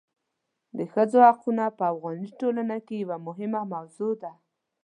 د 0.77 0.79
ښځو 0.93 1.17
حقونه 1.29 1.65
په 1.77 1.83
افغاني 1.91 2.29
ټولنه 2.39 2.75
کې 2.85 2.95
یوه 3.03 3.17
مهمه 3.27 3.61
موضوع 3.73 4.13
ده. 4.23 4.31